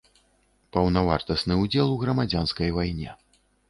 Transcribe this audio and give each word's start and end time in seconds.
Паўнавартасны 0.77 1.61
ўдзел 1.63 1.87
у 1.99 2.01
грамадзянскай 2.07 2.77
вайне. 2.83 3.19